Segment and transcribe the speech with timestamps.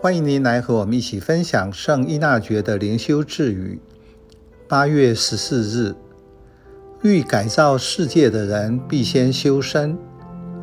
[0.00, 3.80] 欢迎您来和我们一起分享圣依纳爵的灵修智语。
[4.68, 5.92] 八月十四日，
[7.02, 9.98] 欲改造世界的人，必先修身，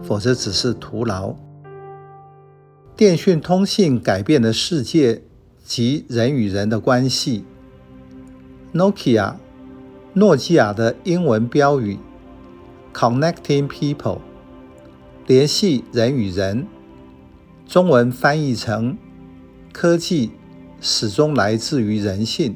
[0.01, 1.35] 否则只是徒劳。
[2.95, 5.21] 电讯通信改变了世界
[5.65, 7.43] 及人与人的关系。
[8.73, 9.33] Nokia，
[10.13, 11.99] 诺基亚的英文标语
[12.93, 14.19] ：Connecting people，
[15.27, 16.65] 联系人与人。
[17.67, 18.97] 中文翻译成。
[19.77, 20.31] 科技
[20.79, 22.55] 始终来自于人性，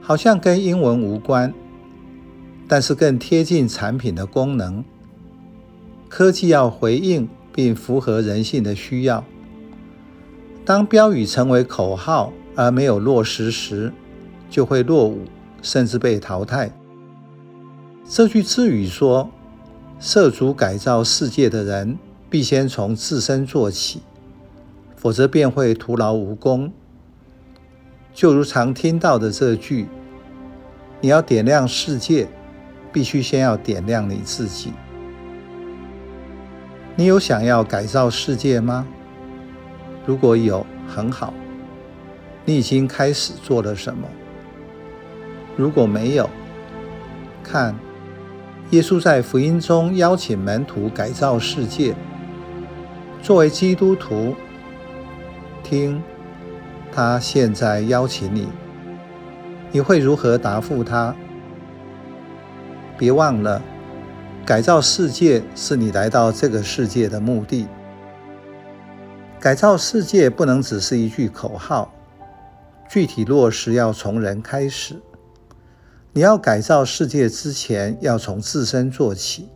[0.00, 1.52] 好像跟英文无关，
[2.68, 4.84] 但是更贴近产品的功能。
[6.08, 9.24] 科技要回应并符合人性的需要。
[10.64, 13.92] 当标语成为口号而没有落实时，
[14.48, 15.22] 就会落伍，
[15.62, 16.70] 甚至被淘汰。
[18.08, 19.28] 这句智语说
[19.98, 21.98] ：“涉足改造世界的人，
[22.30, 24.02] 必先从自身做起。”
[24.98, 26.72] 否则便会徒劳无功。
[28.12, 29.86] 就如常听到的这句
[31.00, 32.26] ：“你要点亮世界，
[32.92, 34.72] 必须先要点亮你自己。”
[36.96, 38.84] 你有想要改造世界吗？
[40.04, 41.32] 如果有，很好。
[42.44, 44.08] 你已经开始做了什么？
[45.56, 46.28] 如果没有，
[47.44, 47.72] 看，
[48.70, 51.94] 耶稣在福音中邀请门徒改造世界。
[53.22, 54.34] 作为基督徒，
[55.68, 56.02] 听，
[56.90, 58.48] 他现在邀请你，
[59.70, 61.14] 你会如何答复他？
[62.96, 63.62] 别忘了，
[64.46, 67.68] 改造世界是你来到这个世界的目的。
[69.38, 71.92] 改造世界不能只是一句口号，
[72.88, 74.98] 具体落实要从人开始。
[76.14, 79.50] 你要改造世界之前，要从自身做起。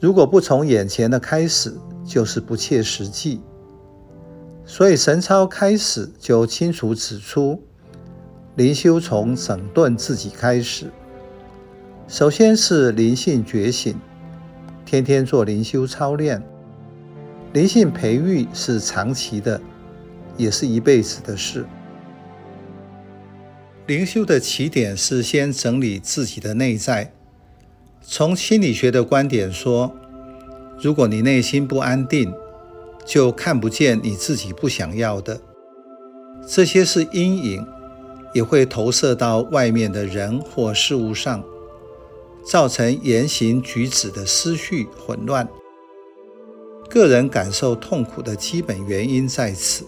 [0.00, 1.72] 如果不从眼前的开始，
[2.04, 3.40] 就是不切实际。
[4.64, 7.62] 所以神操开始就清楚指出，
[8.56, 10.90] 灵修从整顿自己开始。
[12.06, 13.94] 首先是灵性觉醒，
[14.84, 16.42] 天天做灵修操练。
[17.52, 19.60] 灵性培育是长期的，
[20.36, 21.66] 也是一辈子的事。
[23.86, 27.12] 灵修的起点是先整理自己的内在。
[28.00, 29.94] 从心理学的观点说，
[30.80, 32.32] 如果你内心不安定，
[33.04, 35.40] 就看不见你自己不想要的，
[36.46, 37.66] 这些是阴影，
[38.32, 41.42] 也会投射到外面的人或事物上，
[42.44, 45.48] 造成言行举止的思绪混乱。
[46.88, 49.84] 个人感受痛苦的基本原因在此。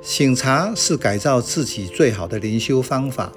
[0.00, 3.32] 醒察是改造自己最好的灵修方法。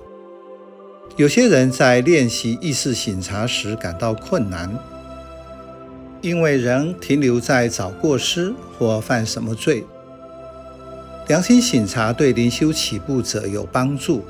[1.18, 4.74] 有些人在练习意识醒察时感到困难。
[6.22, 9.84] 因为人停留在找过失或犯什么罪，
[11.28, 14.24] 良心省察对灵修起步者有帮助，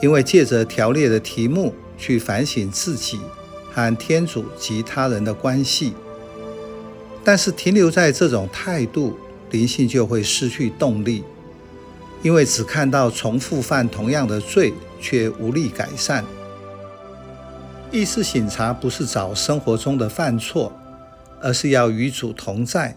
[0.00, 3.18] 因为借着条列的题目去反省自己
[3.72, 5.94] 和天主及他人的关系。
[7.24, 9.16] 但是停留在这种态度，
[9.50, 11.24] 灵性就会失去动力，
[12.22, 16.24] 因为只看到重复犯同样的罪，却无力改善。
[17.90, 20.72] 意识省察不是找生活中的犯错。
[21.42, 22.96] 而是要与主同在，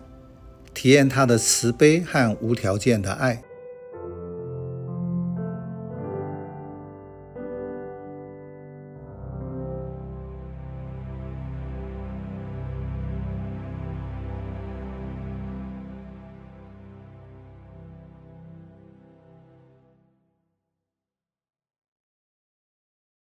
[0.73, 3.41] 体验他的慈悲和无条件的爱。